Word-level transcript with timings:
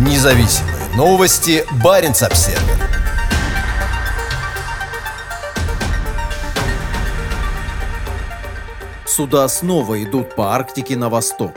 Независимые 0.00 0.76
новости. 0.96 1.62
Барин 1.84 2.12
обсерва 2.12 2.58
Суда 9.06 9.46
снова 9.48 10.02
идут 10.02 10.34
по 10.34 10.54
Арктике 10.54 10.96
на 10.96 11.10
восток. 11.10 11.52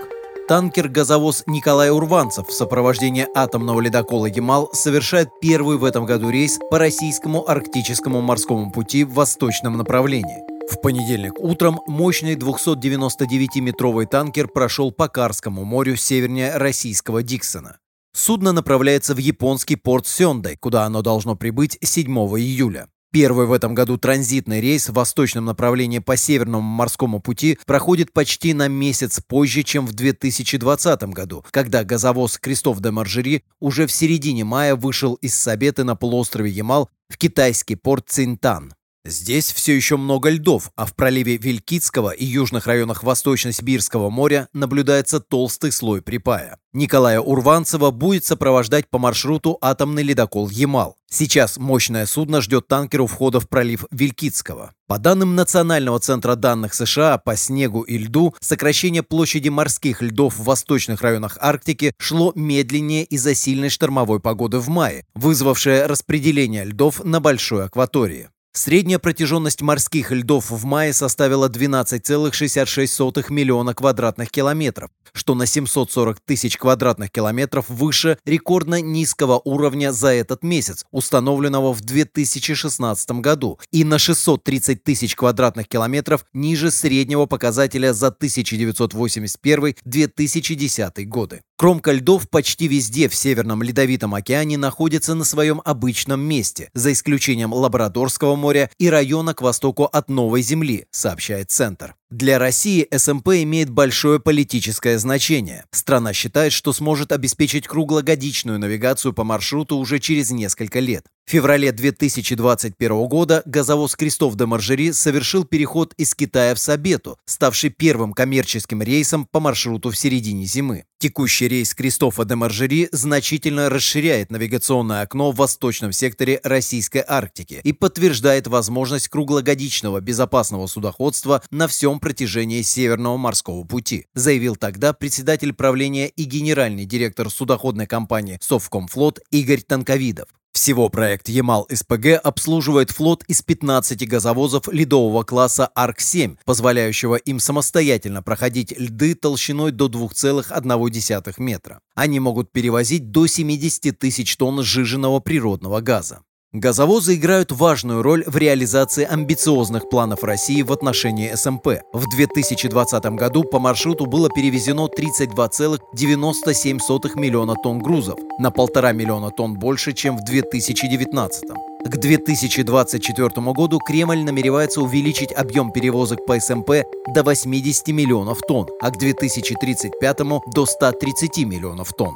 Танкер-газовоз 0.50 1.44
Николай 1.48 1.90
Урванцев 1.90 2.50
в 2.50 2.52
сопровождении 2.52 3.26
атомного 3.34 3.80
ледокола 3.80 4.26
«Ямал» 4.26 4.70
совершает 4.74 5.30
первый 5.40 5.78
в 5.78 5.86
этом 5.86 6.06
году 6.06 6.30
рейс 6.30 6.60
по 6.70 6.78
российскому 6.78 7.50
арктическому 7.50 8.20
морскому 8.20 8.74
пути 8.74 9.06
в 9.06 9.14
восточном 9.14 9.78
направлении. 9.78 10.44
В 10.70 10.82
понедельник 10.82 11.40
утром 11.40 11.80
мощный 11.88 12.36
299-метровый 12.36 14.06
танкер 14.06 14.50
прошел 14.50 14.92
по 14.92 15.08
Карскому 15.08 15.64
морю 15.64 15.96
севернее 15.96 16.58
российского 16.58 17.24
Диксона. 17.24 17.78
Судно 18.16 18.52
направляется 18.52 19.16
в 19.16 19.18
японский 19.18 19.76
порт 19.76 20.08
Сёндай, 20.08 20.56
куда 20.56 20.86
оно 20.86 21.02
должно 21.02 21.36
прибыть 21.36 21.78
7 21.82 22.08
июля. 22.38 22.88
Первый 23.12 23.46
в 23.46 23.52
этом 23.52 23.76
году 23.76 23.98
транзитный 23.98 24.60
рейс 24.60 24.90
в 24.90 24.94
восточном 24.94 25.46
направлении 25.46 26.00
по 26.00 26.18
Северному 26.18 26.68
морскому 26.68 27.20
пути 27.20 27.60
проходит 27.68 28.12
почти 28.12 28.56
на 28.56 28.68
месяц 28.68 29.20
позже, 29.20 29.62
чем 29.62 29.86
в 29.86 29.94
2020 29.94 31.04
году, 31.10 31.46
когда 31.52 31.84
газовоз 31.84 32.40
Кристоф 32.40 32.80
де 32.80 32.90
Маржери 32.90 33.44
уже 33.60 33.86
в 33.86 33.92
середине 33.92 34.44
мая 34.44 34.76
вышел 34.76 35.14
из 35.16 35.36
Сабеты 35.36 35.84
на 35.84 35.96
полуострове 35.96 36.50
Ямал 36.50 36.90
в 37.08 37.18
китайский 37.20 37.76
порт 37.76 38.06
Цинтан. 38.10 38.74
Здесь 39.06 39.52
все 39.52 39.76
еще 39.76 39.98
много 39.98 40.30
льдов, 40.30 40.72
а 40.78 40.86
в 40.86 40.96
проливе 40.96 41.36
Вилькицкого 41.36 42.12
и 42.12 42.24
южных 42.24 42.68
районах 42.68 43.04
Восточно-Сибирского 43.04 44.10
моря 44.10 44.48
наблюдается 44.54 45.20
толстый 45.20 45.74
слой 45.74 46.02
припая. 46.02 46.58
Николая 46.72 47.20
Урванцева 47.20 47.92
будет 47.92 48.24
сопровождать 48.24 48.90
по 48.90 49.00
маршруту 49.00 49.58
атомный 49.60 50.04
ледокол 50.04 50.50
«Ямал». 50.50 50.96
Сейчас 51.12 51.58
мощное 51.58 52.06
судно 52.06 52.40
ждет 52.40 52.70
танкер 52.70 53.02
у 53.02 53.08
входа 53.08 53.42
в 53.42 53.50
пролив 53.50 53.84
Вилькицкого. 53.92 54.72
По 54.88 54.98
данным 54.98 55.36
Национального 55.36 56.00
центра 56.00 56.36
данных 56.36 56.74
США 56.74 57.18
по 57.18 57.36
снегу 57.36 57.82
и 57.82 57.98
льду, 57.98 58.34
сокращение 58.40 59.04
площади 59.04 59.50
морских 59.50 60.02
льдов 60.02 60.38
в 60.38 60.46
восточных 60.46 61.02
районах 61.02 61.38
Арктики 61.42 61.94
шло 61.98 62.32
медленнее 62.36 63.04
из-за 63.04 63.36
сильной 63.36 63.70
штормовой 63.70 64.22
погоды 64.22 64.60
в 64.60 64.70
мае, 64.70 65.06
вызвавшее 65.14 65.88
распределение 65.88 66.64
льдов 66.64 67.04
на 67.04 67.20
большой 67.20 67.66
акватории. 67.66 68.30
Средняя 68.56 69.00
протяженность 69.00 69.64
морских 69.64 70.12
льдов 70.12 70.52
в 70.52 70.64
мае 70.64 70.94
составила 70.94 71.50
12,66 71.50 73.32
миллиона 73.32 73.74
квадратных 73.74 74.30
километров, 74.30 74.92
что 75.12 75.34
на 75.34 75.48
740 75.48 76.20
тысяч 76.20 76.60
квадратных 76.60 77.10
километров 77.10 77.68
выше 77.68 78.20
рекордно 78.26 78.80
низкого 78.80 79.42
уровня 79.44 79.92
за 79.92 80.10
этот 80.10 80.44
месяц, 80.44 80.86
установленного 80.92 81.74
в 81.74 81.82
2016 81.82 83.10
году, 83.22 83.58
и 83.72 83.84
на 83.84 83.98
630 83.98 84.84
тысяч 84.84 85.16
квадратных 85.16 85.68
километров 85.68 86.24
ниже 86.32 86.70
среднего 86.70 87.26
показателя 87.26 87.92
за 87.92 88.10
1981-2010 88.10 91.06
годы. 91.06 91.42
Кромка 91.64 91.94
льдов 91.94 92.30
почти 92.30 92.68
везде 92.68 93.08
в 93.08 93.16
Северном 93.16 93.64
Ледовитом 93.64 94.14
океане 94.14 94.58
находится 94.58 95.16
на 95.16 95.24
своем 95.24 95.62
обычном 95.64 96.20
месте, 96.20 96.70
за 96.74 96.92
исключением 96.92 97.54
Лабрадорского 97.54 98.36
моря 98.36 98.70
и 98.80 98.90
района 98.90 99.34
к 99.34 99.42
востоку 99.42 99.86
от 99.86 100.10
Новой 100.10 100.42
Земли, 100.42 100.88
сообщает 100.92 101.52
Центр. 101.52 101.96
Для 102.12 102.38
России 102.38 102.86
СМП 102.94 103.30
имеет 103.30 103.70
большое 103.70 104.20
политическое 104.20 105.00
значение. 105.00 105.64
Страна 105.72 106.12
считает, 106.12 106.52
что 106.52 106.74
сможет 106.74 107.14
обеспечить 107.14 107.66
круглогодичную 107.66 108.60
навигацию 108.60 109.14
по 109.14 109.24
маршруту 109.24 109.78
уже 109.78 110.00
через 110.00 110.32
несколько 110.32 110.82
лет. 110.82 111.06
В 111.26 111.32
феврале 111.32 111.72
2021 111.72 113.08
года 113.08 113.42
газовоз 113.46 113.96
Крестов 113.96 114.36
де 114.36 114.46
Маржери 114.46 114.92
совершил 114.92 115.46
переход 115.46 115.94
из 115.98 116.14
Китая 116.14 116.54
в 116.54 116.60
Сабету, 116.60 117.18
ставший 117.26 117.70
первым 117.70 118.14
коммерческим 118.14 118.82
рейсом 118.82 119.26
по 119.26 119.40
маршруту 119.40 119.90
в 119.90 119.98
середине 119.98 120.46
зимы. 120.46 120.84
Текущий 121.00 121.48
рейс 121.48 121.74
Кристофа 121.74 122.26
де 122.26 122.36
Маржери 122.36 122.90
значительно 122.92 123.70
расширяет 123.70 124.32
навигационное 124.32 125.02
окно 125.02 125.32
в 125.32 125.38
восточном 125.38 125.94
секторе 125.94 126.40
Российской 126.44 127.04
Арктики 127.08 127.62
и 127.64 127.72
подтверждает 127.72 128.48
возможность 128.48 129.08
круглогодичного 129.08 130.02
безопасного 130.02 130.68
судоходства 130.68 131.42
на 131.52 131.68
всем 131.68 132.00
протяжении 132.00 132.62
Северного 132.62 133.18
морского 133.18 133.64
пути, 133.64 134.08
заявил 134.14 134.58
тогда 134.58 134.94
председатель 134.94 135.54
правления 135.54 136.10
и 136.10 136.26
генеральный 136.26 136.86
директор 136.86 137.30
судоходной 137.30 137.88
компании 137.88 138.38
«Совкомфлот» 138.42 139.20
Игорь 139.32 139.62
Танковидов. 139.62 140.28
Всего 140.64 140.88
проект 140.88 141.28
«Ямал-СПГ» 141.28 142.22
обслуживает 142.24 142.90
флот 142.90 143.26
из 143.28 143.42
15 143.42 144.08
газовозов 144.08 144.70
ледового 144.70 145.24
класса 145.24 145.70
«Арк-7», 145.76 146.38
позволяющего 146.46 147.16
им 147.16 147.42
самостоятельно 147.42 148.24
проходить 148.24 148.72
льды 148.72 149.14
толщиной 149.14 149.74
до 149.74 149.88
2,1 149.88 151.34
метра. 151.40 151.82
Они 151.96 152.22
могут 152.22 152.54
перевозить 152.54 153.12
до 153.12 153.28
70 153.28 154.00
тысяч 154.00 154.38
тонн 154.38 154.64
сжиженного 154.64 155.20
природного 155.20 155.82
газа. 155.82 156.22
Газовозы 156.54 157.16
играют 157.16 157.52
важную 157.52 158.02
роль 158.04 158.24
в 158.28 158.38
реализации 158.38 159.06
амбициозных 159.06 159.90
планов 159.90 160.24
России 160.24 160.62
в 160.62 160.72
отношении 160.72 161.34
СМП. 161.34 161.82
В 161.92 162.08
2020 162.16 163.04
году 163.16 163.44
по 163.44 163.58
маршруту 163.58 164.06
было 164.06 164.30
перевезено 164.30 164.88
32,97 164.88 167.20
миллиона 167.20 167.56
тонн 167.56 167.80
грузов, 167.80 168.20
на 168.38 168.52
полтора 168.52 168.92
миллиона 168.92 169.32
тонн 169.32 169.56
больше, 169.56 169.94
чем 169.94 170.16
в 170.16 170.24
2019. 170.26 171.44
К 171.86 171.98
2024 171.98 173.30
году 173.52 173.80
Кремль 173.80 174.24
намеревается 174.24 174.82
увеличить 174.82 175.34
объем 175.34 175.72
перевозок 175.72 176.24
по 176.28 176.40
СМП 176.40 176.84
до 177.16 177.24
80 177.24 177.88
миллионов 177.88 178.42
тонн, 178.48 178.68
а 178.80 178.92
к 178.92 179.00
2035 179.00 180.20
до 180.54 180.68
130 180.68 181.46
миллионов 181.46 181.94
тонн. 181.94 182.16